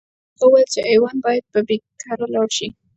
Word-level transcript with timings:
هغه 0.39 0.45
وویل 0.47 0.67
چې 0.73 0.79
ایوانان 0.89 1.17
باید 1.25 1.43
ببۍ 1.53 1.77
کره 2.01 2.25
یوړل 2.35 2.49
شي. 2.57 2.67